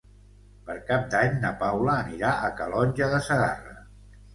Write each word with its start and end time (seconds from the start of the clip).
Per 0.69 0.77
Cap 0.87 1.05
d'Any 1.11 1.37
na 1.45 1.53
Paula 1.61 1.95
anirà 2.07 2.35
a 2.49 2.53
Calonge 2.59 3.15
de 3.17 3.25
Segarra. 3.33 3.83